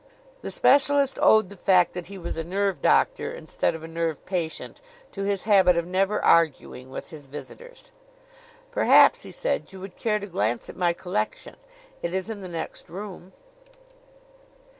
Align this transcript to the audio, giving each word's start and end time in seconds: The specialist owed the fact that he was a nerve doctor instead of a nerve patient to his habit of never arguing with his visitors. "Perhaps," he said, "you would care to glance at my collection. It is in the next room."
The 0.41 0.49
specialist 0.49 1.19
owed 1.21 1.51
the 1.51 1.55
fact 1.55 1.93
that 1.93 2.07
he 2.07 2.17
was 2.17 2.35
a 2.35 2.43
nerve 2.43 2.81
doctor 2.81 3.31
instead 3.33 3.75
of 3.75 3.83
a 3.83 3.87
nerve 3.87 4.25
patient 4.25 4.81
to 5.11 5.25
his 5.25 5.43
habit 5.43 5.77
of 5.77 5.85
never 5.85 6.19
arguing 6.25 6.89
with 6.89 7.11
his 7.11 7.27
visitors. 7.27 7.91
"Perhaps," 8.71 9.21
he 9.21 9.31
said, 9.31 9.71
"you 9.71 9.79
would 9.79 9.97
care 9.97 10.17
to 10.17 10.25
glance 10.25 10.69
at 10.69 10.75
my 10.75 10.91
collection. 10.93 11.55
It 12.01 12.15
is 12.15 12.31
in 12.31 12.41
the 12.41 12.47
next 12.47 12.89
room." 12.89 13.31